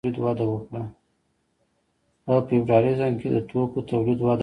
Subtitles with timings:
[2.27, 4.39] په فیوډالیزم کې د توکو تولید وده وکړه.